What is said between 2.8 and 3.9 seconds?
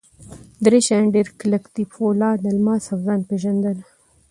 اوځان پېژندنه.